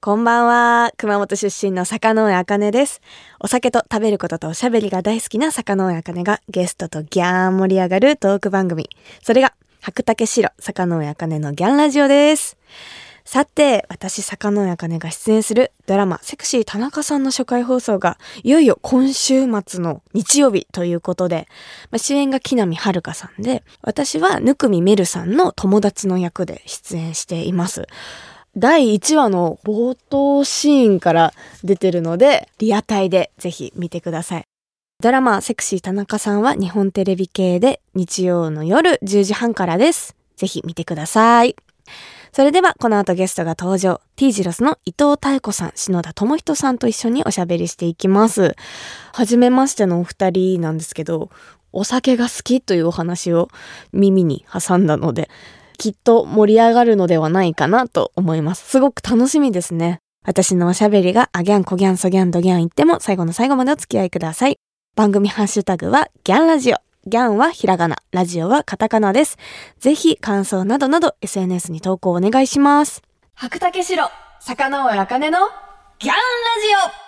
[0.00, 0.90] こんばんは。
[0.96, 3.00] 熊本出身の坂上茜です。
[3.38, 8.90] お酒と食べることとおしゃべりが大好きな坂上茜がゲストとギャーン盛り上がるトーク番組。
[9.22, 12.58] それが、白竹城坂上茜のギャンラジオです。
[13.24, 21.46] さて、私坂上茜が出演するドラマセクシー田中さんの初回放送がいよいよ今週末の日曜日ということで、
[21.92, 27.86] まあ主演が木南遥さんで、私はぬくみめるさんの友達の役で出演しています。
[28.56, 34.44] 第1話の冒頭シーンから出てるので、リアタイでぜひ見てください。
[35.00, 40.16] ドラマセクシー田中さんは日本テレビ系で日曜の夜10時半からです。
[40.36, 41.54] ぜひ見てください。
[42.32, 44.00] それではこの後ゲストが登場。
[44.16, 48.56] T ジロスの伊藤妙子さん、篠田智人さんと一緒におしゃべりしていきます。
[49.12, 51.30] はじめましてのお二人なんですけど、
[51.72, 53.48] お酒が好きというお話を
[53.92, 55.30] 耳に挟んだので、
[55.78, 58.68] きっと盛り上がるのではないかなと思います。
[58.68, 60.00] すごく楽しみですね。
[60.24, 64.58] 私のおしゃべりがアギャンコギャンソギャンドギャン言っても最後の最後までお付き合いください。
[64.96, 66.76] 番組ハッシュタグはギャンラジオ。
[67.06, 69.38] ギャンはひらがな、ラジオはカタカナです。
[69.78, 73.02] ぜひ感想などなど SNS に投稿お願いします。
[73.34, 75.38] 白竹城、坂上茜の
[76.00, 76.20] ギャンラ
[76.90, 77.07] ジオ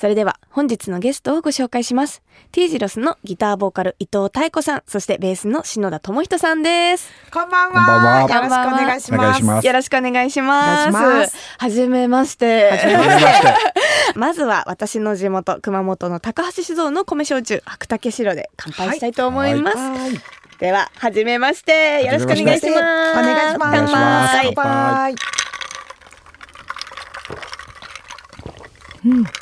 [0.00, 2.22] それでは本日のゲストをご紹介します。
[2.52, 7.12] T ジロスのギターボーカル伊藤妙子さん、そしてベースの篠田智人さんです。
[7.30, 8.26] こんばんは。
[8.26, 9.66] こんばんはよろしくお願いします。
[9.66, 10.90] よろしくお願いしま
[11.26, 11.36] す。
[11.58, 12.70] はじめまして。
[12.70, 13.54] はじめまして。
[14.18, 19.76] まずは私の地元熊本の高橋酒造の米焼酎白竹白で乾杯したいと思います。
[19.76, 20.20] はい
[20.60, 23.18] でははじめましてよろしくお願いします。
[23.18, 23.68] お願いします。
[23.68, 25.14] お願いします乾杯
[29.02, 29.39] 乾杯。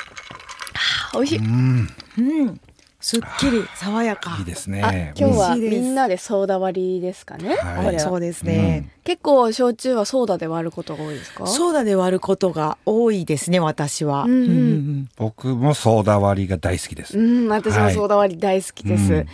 [1.19, 1.39] 美味しい。
[1.39, 2.61] うん、うん。
[3.01, 4.35] すっきり爽やか。
[4.39, 5.13] いいですあね。
[5.17, 7.55] 今日はみんなでソーダ割りですかね。
[7.55, 8.91] はいそうですね。
[9.05, 11.47] 結構焼酎はソーダで割ることが多いですか？
[11.47, 13.61] ソーダで割ることが多いですね。
[13.61, 14.23] 私は。
[14.23, 17.17] うんうんうん僕もソーダ割りが大好きです。
[17.17, 19.13] うん、私もソーダ割り大好きです。
[19.13, 19.27] はい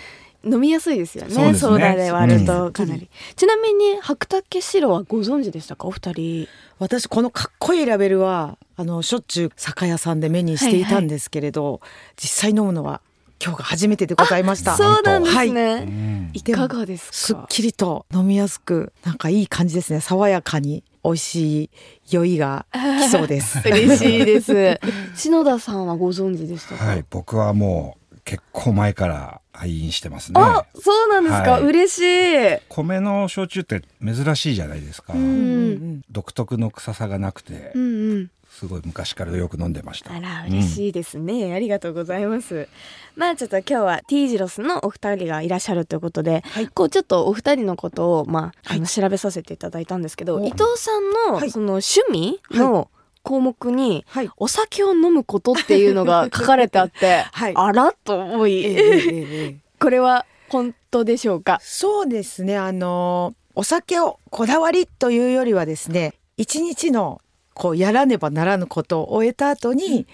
[0.46, 1.34] 飲みやすいですよね。
[1.34, 1.60] そうですね。
[1.60, 2.46] ソーダで割るうん。
[2.46, 5.88] とかなり、ちなみに白竹白はご存知でしたか？
[5.88, 6.48] お二人。
[6.78, 11.82] 私このかっこいいラベルはあのしょっちゅう酒屋さんで目にしていたんですけれど、
[12.18, 13.02] 実際飲むのは
[13.44, 14.76] 今日が初めてでございました。
[14.76, 17.14] そうなんですはいね、うんいかがですか？
[17.14, 20.02] すっきりと飲みやすくなんかいい感じですね。
[20.02, 21.70] 爽やかに美味しい
[22.10, 23.60] 酔いが来そうです。
[23.66, 24.80] 嬉しいです。
[25.16, 30.42] 篠田さんはご存知でしたか、はい、僕はもう結構前から愛飲してますね。
[30.42, 31.64] あそうなんですか、はい。
[31.64, 32.60] 嬉しい。
[32.68, 35.14] 米の焼酎って珍しいじゃないですか。
[35.14, 36.02] ううんん。
[36.10, 38.32] 独特の臭さがなくてう、んうん。
[38.50, 40.14] すごい昔からよく飲んでました。
[40.14, 42.68] あら嬉しいですね、ありがとうございます。
[43.16, 46.68] まあちょっと今日は T ジロスのお二人がいらっしゃるということで、はい。
[46.68, 48.88] こうちょっとお二人のことをまああのはい。
[48.88, 51.52] 調べさせていただいたんですけど、お伊藤さんのはい。
[51.52, 52.90] その趣味の
[53.26, 54.30] 項目に、はい。
[54.38, 57.54] お酒を飲むことっていうのが 書かれてあって、はい。
[57.56, 59.56] あらと思い、ええええええ。
[59.82, 61.60] これは本当でしょうか？
[61.62, 62.56] そうですね。
[62.58, 67.22] あのお酒をこだわりというよりはですね一日の
[67.54, 70.06] こうやらねばならぬことを終えた後に、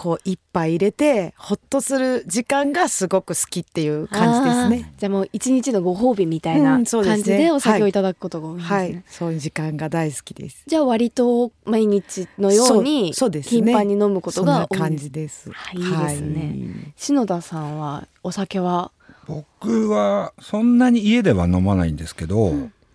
[0.00, 4.94] こう一杯入れてほっとする時間がすごく好きっていう感じですね。
[4.96, 7.92] じゃあもう一日のご褒美みたいな感じでお酒をい。
[7.92, 10.62] ただくことが多いんですね、はい、そういう時間が大好きです。
[10.66, 13.72] じゃあ割と毎日のようにそうそうですね。
[13.72, 15.52] 頻繁に飲むことが多いそんなん感ですじです。
[15.52, 16.92] はいいいですね。
[16.96, 18.92] 篠田さんはお酒は？
[19.26, 22.54] 僕はそんなに家では飲まないんですけど、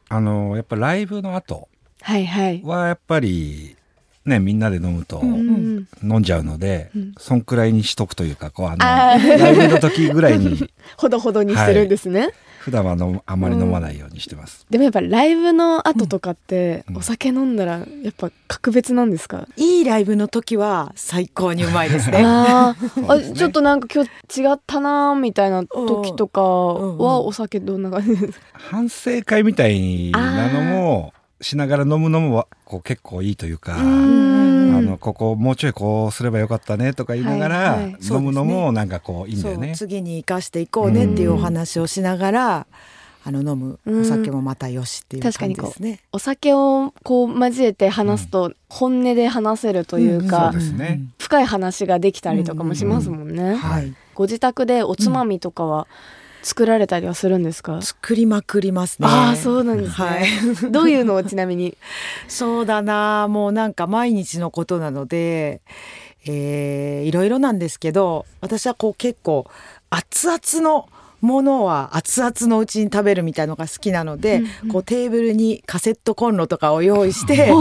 [0.10, 1.68] あのやっぱライブの後
[2.02, 2.64] はいはい。
[2.64, 3.76] はやっぱり
[4.26, 5.88] ねみんなで飲むとうんうん。
[6.04, 7.14] 飲んじゃうので、うん。
[7.18, 14.66] そんくらいにしとくというかこうあのライブの時ぐらいに ほどほどにしてるんですね、普段は飲むあんまり飲まないようにしてます。
[14.70, 16.98] でもやっぱライブの後とかってうん。
[16.98, 22.18] お酒飲んだらやっぱ格別なんですか、いいライブの時は最高にうまいですね。
[22.24, 23.06] あね。
[23.08, 26.98] あちょっとなんか今日違ったなーみたいな時とかうんうん。
[26.98, 28.46] はお酒どんな感じですか？
[28.54, 31.14] 反省会みたいなのも
[31.46, 39.76] しながら飲むのもわこう結構いいというか、うんあのここもうちょいこうすればよかったねとか言いながら、はいはい飲むのもなんかこういいんだよね。
[39.76, 42.68] 次に生かしていこうねっていうお話をしながら、
[43.24, 43.80] あの飲む。
[43.86, 46.00] お酒もまたよしっていう感じですね。
[46.12, 51.02] お酒をこう交えて話すと本音で話せるというか、そうですね。
[51.20, 55.88] 深い話ができたりとかもしますもんね、はい、ご自宅でおつまみとかは
[56.46, 59.08] 作られたりはするんですか、作りまくりますね。
[59.08, 60.28] ああそうなんですね、はい。
[60.72, 61.76] どういうのをちなみに？
[62.30, 63.28] そうだな。
[63.28, 65.62] もうなんか毎日のことなので、
[66.28, 69.48] えーいろいろなんですけど私はこう結構
[69.90, 70.88] 熱々の
[71.26, 77.54] ものは熱々のうちに食べるみたいのが好きなので、こうテーブルにカセットコンロとかを用意して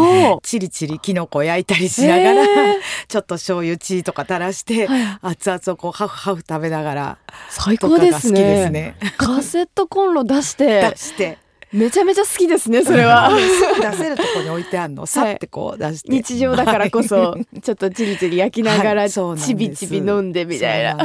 [0.42, 4.88] チリチリキノコ焼いたりしながら、え ちょっと醤油チーとか垂らして、
[5.22, 7.18] 熱々をこうハフハフ食べながら
[7.48, 8.70] 最高ですね。
[8.70, 8.96] ね。
[9.16, 11.38] カセットコンロ出して出して
[11.74, 13.30] めちゃめちゃ好きですねそれは。
[13.90, 15.06] 出せるとこに置いてあるの？
[15.06, 19.20] さってこう出して、日常だからこそちょっとチリチリ焼きながらち
[19.56, 20.96] びちび飲んでみたいな。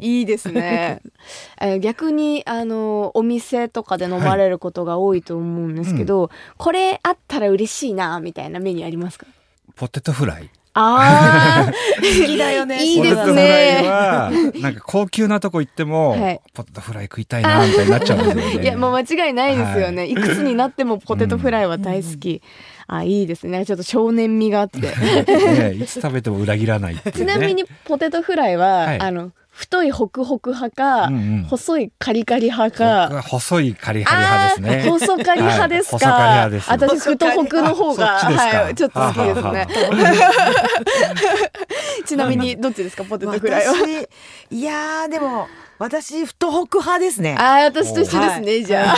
[0.00, 1.00] いいですね。
[1.62, 9.26] え逆にあのお店とかで飲まれることが多いと思うんですけど、これあったら嬉しいなみたいなメニューありますか？
[9.76, 13.80] ポテトフライああ、 好きだよねいいですね。
[13.84, 14.30] は
[14.60, 16.40] なんか高級なとこ行っても、はい。
[16.54, 18.62] ポテトフライ食いたいなみたいになっちゃうんですよね。
[18.62, 20.14] いやもう間違いないですよね、、はい。
[20.14, 22.40] くつになってもポテトフライは大好き、
[22.86, 23.66] あいいですね。
[23.66, 24.78] ちょっと少年味があって。
[25.26, 29.00] ねいつ食べても裏切らないちなみにポテトフライは、はい。
[29.00, 31.44] あの太いホクホク派か、うんうん。
[31.44, 32.84] 細いカリカリ派僕か
[33.16, 34.90] は細いカリハリ派ですね。
[34.90, 36.06] 細カリ派ですか？
[36.08, 39.68] はい細カリ派です私太ホクの方がはいちょっと好きですはね。
[42.06, 43.04] ちなみにどっちですか？
[43.04, 43.74] ポテトフライは。
[43.74, 44.08] 私
[44.56, 45.46] いやーでも
[45.78, 47.36] 私太北派ですね。
[47.38, 48.64] あー私と一緒ですね、はい。
[48.64, 48.94] じゃあ。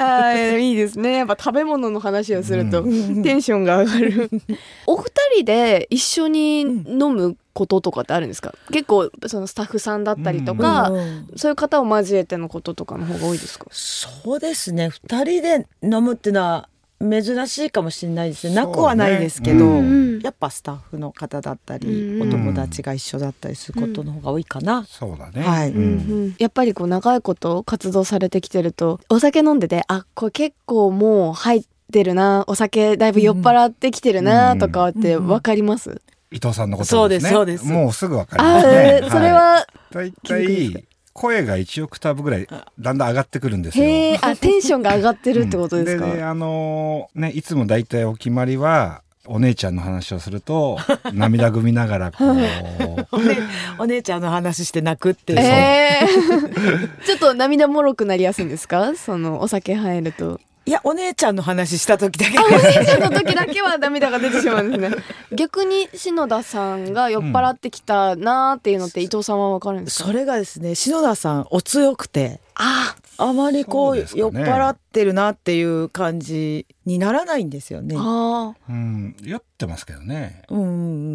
[0.00, 1.18] あーいいですね。
[1.18, 3.22] やっぱ食べ物の話をするとうん。
[3.22, 4.30] テンションが上がる。
[4.86, 8.54] お二人で一緒に飲むこととかってあるんですか？
[8.72, 11.26] 結構そのスタッフさんだったりとか、うん。
[11.36, 13.66] そういう方を交えてのこととかの方が多いですか？
[13.70, 14.88] そうですね。
[14.88, 16.68] 二人で飲むっていうのは
[17.00, 18.54] 珍しいかもしれないですね。
[18.54, 25.70] なくはないですけど、うんやっぱスタッフの方だったり、うんお友達が一緒だったりすることの方が多いかな、そうだね、はい。
[25.70, 25.78] うん。
[25.78, 25.84] う
[26.26, 37.30] んやっぱりこう長いこと活動されてきてるとお酒飲んでてあこれ結構もう入ってるなお酒だいぶ酔っ払ってきてるなとかってわかります、伊藤さんのことですね。
[37.30, 37.84] そうですそうです。
[37.84, 39.00] もうすぐわかりあますね。
[39.02, 40.12] ーそれは、だい。
[40.12, 42.46] た気づきですい声が1オクターブぐらい
[42.78, 43.84] だんだん上がってくるんですよ。
[43.84, 46.16] へえあ テンションが上がってるってことですか、うん。
[46.16, 50.78] であのーねいつもだいたいお決まりはお姉ちゃんの話をすると
[51.12, 52.30] 涙ぐみながらこう。
[53.12, 53.38] お姉
[53.78, 57.04] お姉ちゃんの話して泣くっていう、えー。
[57.04, 58.94] ちょっと涙もろくなりやすいんですか？
[58.96, 62.38] そのお酒入るといやお姉ちゃんの話した時だけ。
[62.38, 65.02] あお姉ちゃんの時だけは涙が出てしまうんですね。
[65.34, 72.94] 逆に篠田さんが酔っ払ってきたなーっていうのって伊藤さんはわかるんですか、それがですね篠田さんお強くてあ。
[73.18, 74.06] あまりこうね。
[74.14, 77.94] 酔っ払ってるなっていう感じにならないんですよね。
[77.98, 80.42] あうん酔ってますけどね。
[80.50, 80.68] うんうんう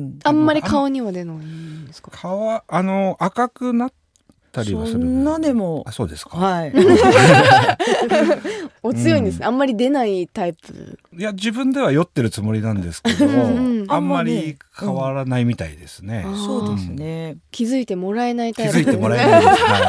[0.08, 0.20] ん。
[0.24, 2.12] あんまり顔には出ないんですか？
[2.12, 3.94] 顔はあの赤くなっ
[4.56, 6.74] たりはするそんなでもあそうですか、はい。
[8.81, 11.00] お強いんですね、あんまり出ないタイプ。
[11.18, 13.34] いや自分では酔ってるつもりなんですけどうん。
[13.34, 17.38] うんあんまり変わらないみたいですね、あーそうですね。
[17.52, 18.78] 気づいてもらえない気タイプ。
[18.78, 19.81] づいてもらえないです、はい。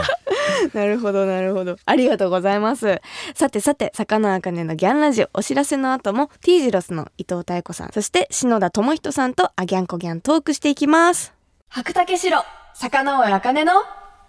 [0.76, 1.76] なるほどなるほど。
[1.84, 3.00] ありがとうございます。
[3.34, 11.32] さてさて坂の茜のギャンラジオお知らせの後も T ジロスの伊藤妙子さんそして篠田智人さんとあギャンコギャントークしていきます。
[11.68, 12.38] 白竹城
[12.74, 13.72] 坂上茜の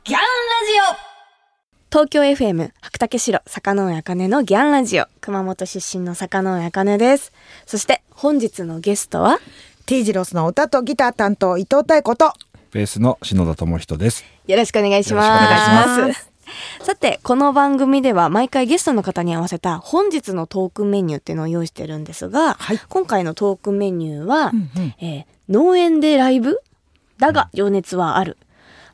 [0.07, 0.98] ギャンラジオ。
[1.92, 5.06] 東京 FM 白竹城坂上茜のギャンラジオ。
[5.19, 7.33] 熊本出身の坂上茜です。
[7.65, 9.39] そして本日のゲストは
[9.86, 12.31] T ジロスの歌とギター担当伊藤太子と
[12.71, 14.24] ベースの篠田智人です。
[14.48, 15.27] よろしくお願いします。
[15.27, 22.80] よろしくお願いしさて、この番組では毎回ゲストの方に合わせた本日のトークメニューっていうのを用意してるんですが、はい。
[22.87, 24.95] 今回のトークメニューは、うんうん。
[25.02, 26.61] えー農園でライブ？
[27.19, 28.37] だが情熱はある。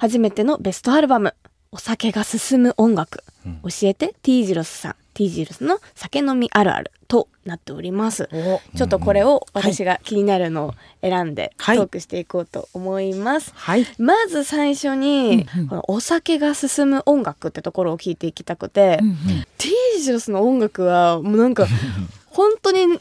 [0.03, 1.33] 初めてのベストアルバム、
[1.71, 3.23] お酒が進む音楽。
[3.45, 8.27] うん教えて T ジロスさん、T ジロスの酒飲みあるあるとなっております。
[8.33, 13.53] おちょっとこれを私が気になるのを選んでトはいークしていこうと思います。
[13.55, 13.87] はい。
[13.97, 19.15] まず最初に、うんうんこのお酒が進む音楽ってところを聞いていきたくて、うんうん
[19.57, 19.69] T
[20.01, 21.65] ジロスの音楽はもうなんか
[22.27, 22.99] 本当に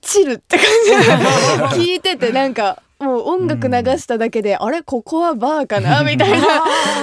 [0.00, 0.66] チルって感
[1.70, 6.46] じ 聞いててなんかもう音楽流しただけで、あれここはバーかな みたいな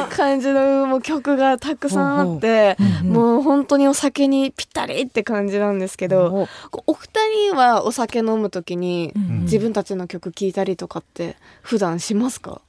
[0.09, 6.47] 感じのもう曲がたくさんあって、もう本当にお酒にぴったりって感じなんですけど、
[6.85, 7.09] お二
[7.49, 12.61] 人はお酒飲む時にうん自分たちの曲聴いたりとかって普段しますか、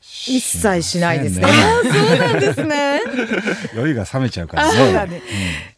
[0.00, 1.46] 一切しないですね。
[1.46, 3.00] そうなんですね。
[3.74, 4.76] 酔いが冷めちゃうからね。
[4.76, 5.22] そうだね。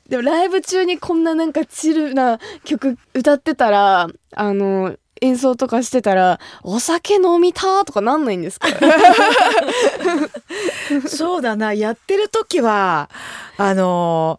[0.09, 8.69] でもライブ中にこんななんかチルな曲歌ってたら、あの、演奏とかしてたら、お酒飲みたとかなんないんですか？
[11.09, 11.73] そうだな。
[11.75, 13.09] やってる時は
[13.57, 14.39] あの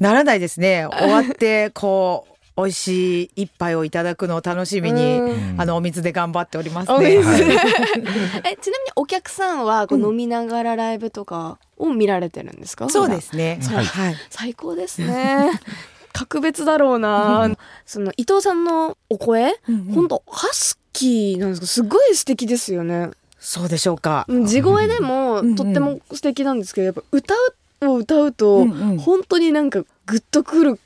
[0.00, 0.86] ならないですね。
[0.90, 7.16] 終わってこう美味しい一杯をいただくのを楽しみに、うんあのお水で頑張っておりますおね。
[7.18, 7.46] 水はい え
[8.60, 12.88] ちなみにお客さんはこう飲みながらライブとかを見られてるんですか？
[12.90, 13.60] そうですね。
[13.72, 14.16] はいはい。
[14.30, 15.50] 最高ですね
[16.14, 17.50] 格別だろうな。
[17.84, 19.60] その伊藤さんのお声
[19.92, 21.66] 本当ハスキーなんですか？
[21.66, 23.10] すごい素敵ですよね。
[23.38, 24.24] そうでしょうか。
[24.28, 25.56] うん地声でもうんうん。
[25.56, 27.34] とっても素敵なんですけどやっぱ歌
[27.82, 28.98] うを歌うとうんうん。
[28.98, 30.80] 本当になんかグッとくる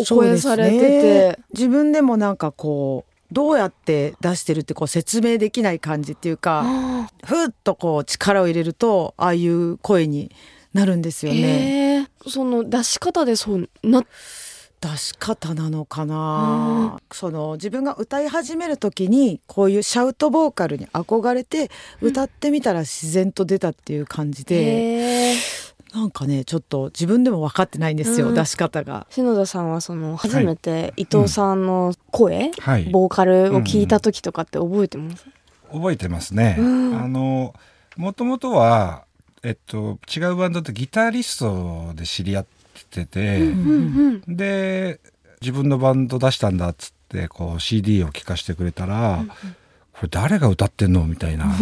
[0.00, 0.80] お声されてね。
[0.80, 10.32] て、自分でもなんかこうどうやって出してるってこう説明できない感じっていうか、あふっとこう力を入れるとああいう声に
[10.72, 12.08] なるんですーよね。
[12.26, 14.04] その出し方でそうな
[14.84, 21.70] 出し方なのかな、その自分が歌い始める時にこういうシャウトボーカルに憧れて
[22.02, 25.36] 歌ってみたら自然と出たっていう感じで、へー
[25.94, 28.34] なんかねちょっと自分でも分かってないんですよ、うん。
[28.34, 29.06] 出し方が。
[29.08, 32.84] 篠田さんはその初めて伊藤さんの声、はい。
[32.90, 35.24] ボーカルを聞いた時とかって覚えてます、
[35.72, 36.56] 覚えてますね。
[36.58, 36.94] うん。
[36.94, 37.54] あの
[37.96, 39.04] もともとは
[39.42, 42.46] えっと違うバンドとギタリストで知り合っ
[42.94, 45.00] てて、うんうんで
[45.40, 49.22] 自分のバンド出したんだっつってこう CD を聴かせてくれたら、
[49.92, 51.04] これ誰が歌ってんの？
[51.04, 51.54] みたいな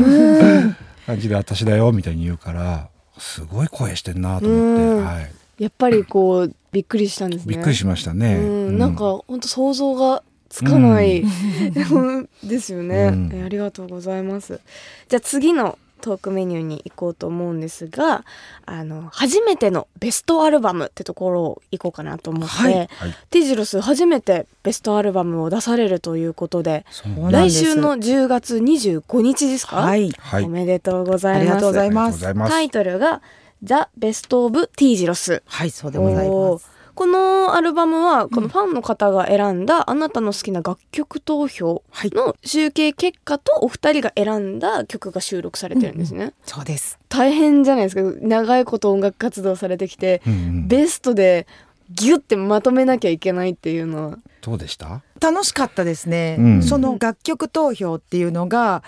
[1.04, 5.04] 感じで私だよみたいに言うからすごい声してんなと思って、うん。
[5.04, 7.54] はい、やっぱりこうびっくりしたんですね。
[7.56, 8.36] びっくりしましたね。
[8.36, 8.38] う
[8.70, 11.24] ん、なんか本当想像がつかない、
[12.44, 13.30] ですよね、うん。
[13.32, 14.60] えありがとうございます。
[15.08, 18.25] じゃあ次のトークメニューに行こうと思うんですが
[18.66, 22.88] あの初めてのベストアルバムってところを行こうかなと思って、はいはい。
[23.30, 26.85] ティジロス初めてベストアルバムを出されるということで
[27.30, 30.11] 来週の10月25日ですか、はい。
[30.18, 30.44] はい。
[30.44, 31.40] おめでとうございます。
[31.40, 32.14] ありがとうございます。
[32.14, 32.52] ありがとうございます。
[32.52, 33.23] タイトルが
[33.62, 36.72] 「ザ・ベスト・オブ・ティジロス」はいそうでございます。
[37.02, 42.11] このアルバムはこのファンの方が選んだあなたの好きな楽曲投票はい。
[42.11, 47.00] の集計結果とお二人が選んだ曲が収録されてるんですね、そうです。
[47.09, 48.02] 大変じゃないですか。
[48.21, 50.68] 長いこと音楽活動されてきて、うんうん。
[50.68, 51.49] ベストで
[51.94, 54.18] ギュッてまとめなきゃいけないっていうのは。
[54.40, 55.02] どうでした？
[55.20, 56.62] 楽しかったですね、うん。
[56.64, 58.82] その楽曲投票っていうのが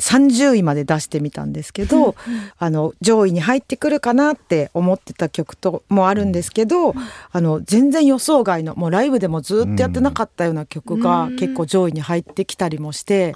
[0.00, 2.14] 30位まで出してみたんですけど、
[2.56, 6.94] あの上位に入ってくるかなって思ってた曲ともあるんですけど、
[7.32, 11.36] あの全然予想外のもうライブでもずっとやってなかったような曲がうん。
[11.36, 13.34] 結構上位に入ってきたりもして、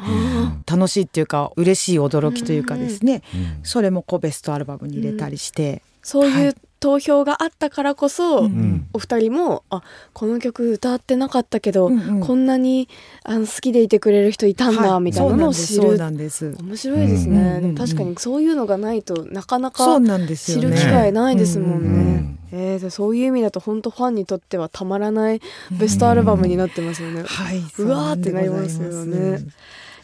[0.66, 3.60] 楽しいっていうか嬉しい驚きというかですね、うん。
[3.62, 6.44] それもこうベストアルバムに入れたりして、そうはい。
[6.46, 8.44] いう投票があったからこそ、うん。
[8.44, 9.82] うんお二人もあ
[10.14, 12.20] この曲歌ってなかったけど、うんうん。
[12.20, 12.88] こんなに
[13.22, 15.02] あの好きでいてくれる人いたんだ、はい。
[15.02, 16.38] みたいなのを知そうるなんです。
[16.38, 16.64] そうなんです。
[16.64, 17.74] 面白いですね、うんうんうん。
[17.74, 20.62] でも確かにそういうのがないとなかなかそうなんですよね。
[20.62, 21.88] 知る機会ないですもんね。
[21.88, 21.92] う
[22.24, 27.22] んえーでそういう意味だと本当ファンにとってはたまらないベストアルバムになってますよね。
[27.24, 29.40] はい、うわーってなりますよね。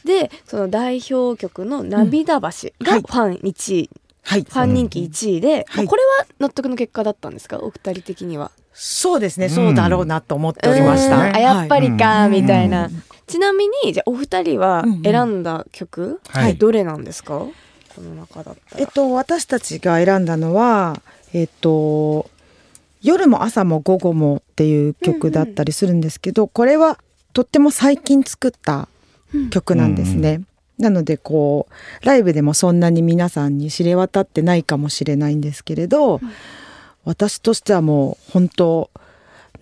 [0.04, 3.00] でその代表曲の「涙橋」がはい。
[3.00, 3.90] ファン1位、
[4.24, 4.42] はい。
[4.42, 5.86] ファン人気1位で、はい。
[5.86, 7.58] これは納得の結果だったんですか？
[7.60, 8.50] お二人的には。
[8.72, 11.16] そうですね、うんそうだろうなと思っておりました。
[11.16, 11.36] うん。
[11.36, 12.32] あやっぱりか、うん。
[12.32, 13.02] みたいな、うん。
[13.26, 15.02] ちなみにじゃあお二人はうんうん。
[15.02, 16.56] 選んだ曲、はい。
[16.56, 17.38] どれなんですか？
[17.38, 17.52] こ
[17.98, 18.80] の中だったら。
[18.80, 21.00] えっと私たちが選んだのは
[21.32, 22.28] えっと
[23.02, 26.98] 夜も朝も午後もっていう曲だったりするんですけど、これは
[27.34, 28.88] とっても最近作った
[29.50, 30.40] 曲なんですね。
[30.78, 31.68] なのでこ
[32.02, 36.20] うライブでもそんなに皆さんに知れ渡ってないかもしれないんですけれど、
[37.04, 38.90] 私としてはもう本当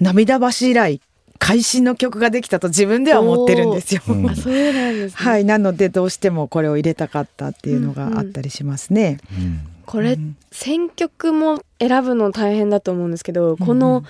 [0.00, 1.00] 涙橋以来
[1.38, 4.02] 会心の曲ができたと自分では思ってるんですよ。
[4.08, 4.30] うん。
[4.30, 5.16] あそうなんですね。
[5.16, 9.18] はい、なのでどうしてもこれを入れたかったっていうのがあったりしますね。
[9.38, 10.36] うんこれ、うん。
[10.52, 14.04] 選曲も選ぶの大変だと思うんですけど、この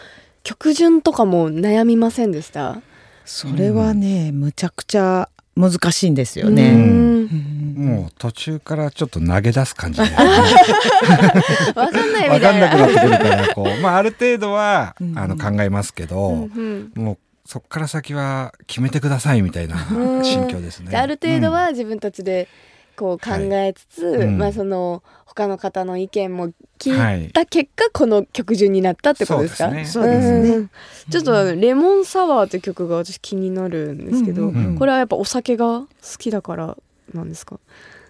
[0.44, 2.82] 曲順とかも悩みませんでした？
[3.24, 6.72] それはね、むちゃくちゃ難しいんですようね。
[6.72, 6.76] ん。
[6.76, 6.80] う
[7.26, 7.74] ん。
[7.76, 10.16] もう途中からちょっと投げ出す感じで、ね、
[11.74, 12.68] わかんないわみたいな。
[12.70, 15.18] かんなくなってくるからこう、 まあ、ある程度はうん。
[15.18, 17.02] あの考えますけど、うんうん。
[17.04, 20.90] もうそっから先は決めてくださいみたいなうん心境ですね。
[20.90, 22.48] である程度は自分たちで
[22.96, 24.38] こう考えつつ、うん。
[24.38, 29.70] まあその他の方の意見もは聞いいた結果、この曲順になったってことですか？
[29.70, 30.42] そうですね。
[30.42, 30.56] ね。
[30.58, 30.70] ん。
[31.10, 34.48] ちょっと「レモンサワー」って曲が私気になるんですけど、うん。
[34.50, 35.86] うんうんこれはやっぱお酒が好
[36.18, 36.76] きだから
[37.14, 37.58] なんですか？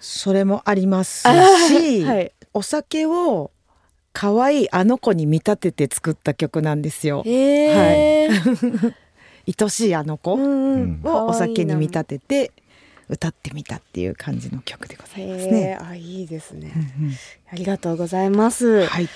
[0.00, 1.32] それもありますあ
[1.68, 2.32] し、はい。
[2.54, 3.50] お酒を
[4.12, 7.22] 可愛いあの子に見立てて作った曲なんですよ。
[7.24, 8.28] へえ、
[9.58, 12.52] 愛しいあの子をお酒に見立てて
[13.12, 15.60] 歌ってみたっていう感じの曲でございますへね。
[15.60, 17.14] えあいいですね、うんうん。
[17.52, 19.08] ありがとうございます、はい。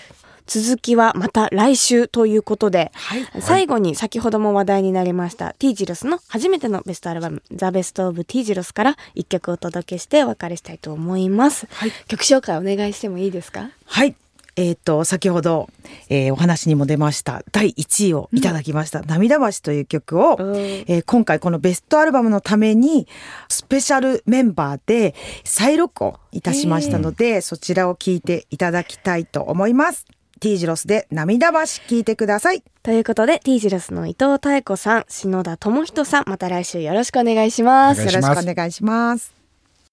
[0.47, 3.27] 続きはまた来週ということで、はい。
[3.41, 11.93] 最後に先ほども話題になりました T ジロスの初めてのベストアルバム「ザ・ベスト・オブ・ T ジロスから一曲お届けしてお別れしたいと思います、はい。
[12.07, 13.71] 曲紹介お願いしてもいいですか？
[13.87, 14.15] はい。
[14.57, 15.69] えっ、と先ほど、
[16.09, 23.07] えーお話にも出ました第1位をいただきました「涙橋」という曲を、えー今回このベストアルバムのために
[23.49, 30.07] スペシャルメンバーで再録音いたしましたので、そちらを聞いていただきたいと思います。
[30.41, 32.63] T ジロスで涙橋聞いてください。
[32.83, 39.33] ということで T ジロスの伊藤妙子さん篠田智人さんまた来週よろしくお願いしますお願いしよろますしくお願いします。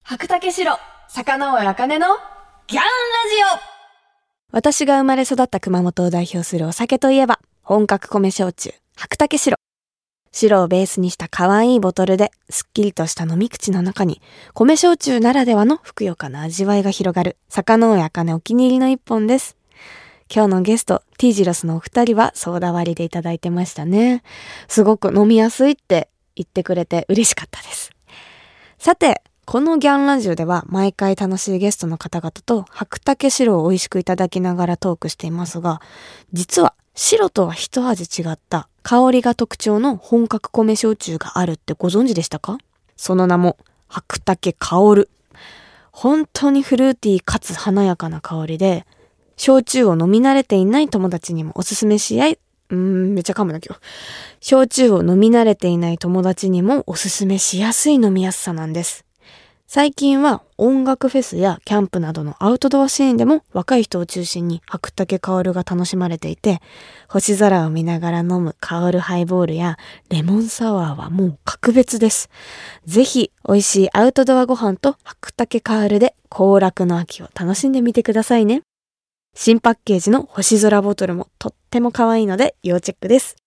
[0.03, 0.77] 白竹城
[1.08, 2.08] 坂上茜の
[2.67, 2.88] ギャンラ
[3.58, 3.73] ジオ
[4.56, 9.58] 私が生まれ育った熊本を代表するお酒といえば本格米焼酎白竹城
[10.32, 14.22] 白をベースにした可愛いボトルですっきりとした飲み口の中に
[14.54, 19.58] 米焼酎ならではのふくよかな味わいが広がる坂上茜お気に入りの一本です。
[20.32, 24.22] 今日のゲスト T ジロスのお二人はソーダ割りでいただいてましたね。
[24.68, 27.90] すごく飲みやすいって言ってくれて嬉しかったです。
[28.78, 35.82] さて、このギャンラジオでは毎回楽しいゲストの方々と白竹白を美味しくいただきながらトークしていますが、
[36.32, 42.58] 実は白とは一味違った香りが特徴の本格米焼酎があるってご存知でしたか？
[42.96, 43.58] その名も
[43.88, 45.10] 白竹香る。
[45.92, 48.86] 本当にフルーティーかつ華やかな香りで、
[49.36, 53.82] 焼酎を飲み慣れていない友達にもおすすめし合い、うーん、めっちゃ噛むな今日。
[54.40, 59.06] 焼酎を飲み慣れていない友達にもおすすめしやすい飲みやすさなんです。
[59.75, 66.60] 最近は音楽フェスやキャンプなどのアウトドアシーンでも若い人を中心に白竹香るが楽しまれていて、
[67.10, 72.30] 星空を見ながら飲む香るハイボールやレモンサワーはもう格別です。
[72.86, 78.62] ぜひ美味しいアウトドアご飯と白竹香るで行楽の秋を楽しんでみてくださいね。
[79.34, 83.38] 新パッケージの星空ボトルもとっても可愛いので要チェックです。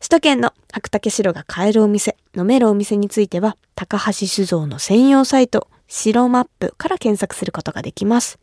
[0.00, 8.38] 首都圏の白竹白が買えるお店、飲めるお店については、高橋酒造の専用サイト、白マップから検索することができます。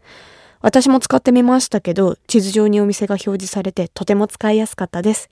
[0.62, 5.30] 私も使ってみましたけど、地図上にお店が表示されてとても使いやすかったです。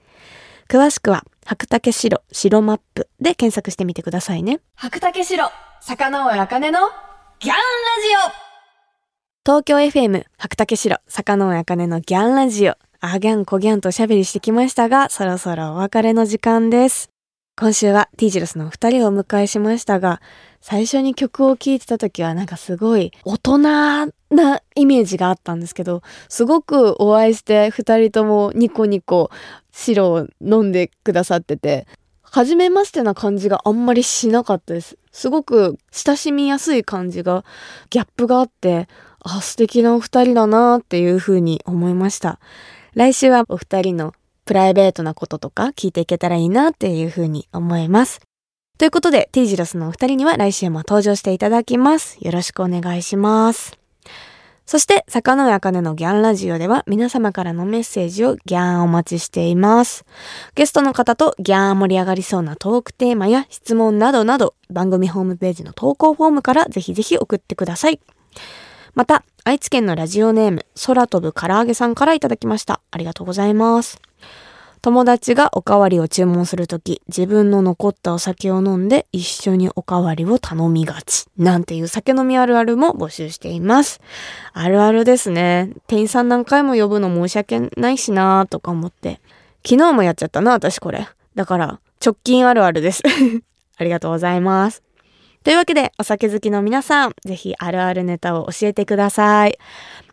[0.67, 4.59] 詳しくは、白竹白、白マップで検索してみてくださいね。
[4.75, 5.49] 白竹白、
[5.81, 6.79] 坂上茜の
[7.39, 8.49] ギャンラジオ
[9.45, 17.09] 東京 FM 白竹城坂上茜のギャンラジオあギャンコギャンとおしゃべりしてきましたがそろそろお別れの時間です。
[17.57, 20.21] 今週は T ジロスのお二人をお迎えしましたが
[20.59, 24.07] 最初に曲を聴いてた時はなんかすごい大人な
[24.75, 29.29] イメージがあったんですけどすごくお会いして二人ともニコニコ
[29.71, 31.87] 白を飲んでくださってて
[32.21, 34.97] 初めましてな感じがあんまりしなかったです。
[35.13, 37.45] すごく親しみやすい感じが
[37.89, 38.89] ギャップがあって
[39.21, 42.39] あ素敵なお二人だなっていうふうに思いました。
[42.95, 44.13] 来週はお二人の
[44.45, 48.19] プライベートなこととか聞いていけたらいいなっていうふうに思います
[48.77, 53.79] ということで T ジロスのお二人には来週も登場していただきますよろしくお願いします
[54.69, 60.05] そして、坂上茜のギャンラジオでは皆様からのメッセージをギャンお待ちしています。
[60.53, 67.99] ゲストの方とギャン盛り上がりそうなトークテーマや質問などなど番組ホームページの投稿フォームからぜひぜひ送ってください。
[68.93, 72.81] また、愛知県のラジオネーム、空飛ぶ唐揚げさんからいただきました。
[72.91, 74.01] ありがとうございます。
[74.81, 81.25] 友達がおかわりを注文するとき、自分の残ったお酒を飲んで一緒におかわりを頼みがち。
[81.37, 83.99] なんていう酒飲みあるあるも募集しています。
[84.53, 85.73] あるあるですね。
[85.87, 89.19] 店員さん何回も呼ぶの申し訳ないしなーとか思って。
[89.65, 91.09] 昨日もやっちゃったな、私これ。
[91.35, 93.03] だから、直近あるあるです。
[93.77, 94.81] ありがとうございます。
[95.43, 99.57] というわけで、お酒好きの皆さん、ぜひあるあるネタを教えてください。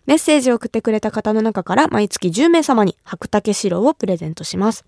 [0.06, 4.84] メッセージを送ってくれた方の中から毎月10名様に白竹白をプレゼントします。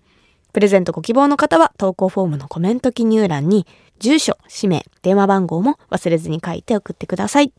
[0.53, 3.67] プレゼントご希望の方は投稿フォームのコメント記入欄に
[3.99, 7.51] 住所、氏名、電話番号も忘れずに書いて送ってください。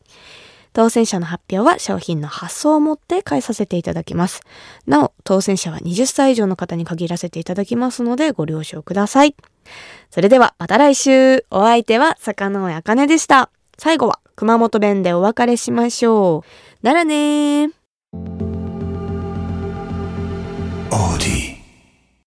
[0.72, 4.40] 当選者の発表は商品の発送をもって返させていただきます。
[4.86, 9.34] なお、当選者は20歳以上の方に限らせていただきますのでご了承ください。
[10.10, 13.50] それではまた来週お相手は坂上茜でした。
[13.78, 16.44] 最後は熊本弁でお別れしましょ
[16.82, 16.86] う。
[16.86, 17.70] ならねー。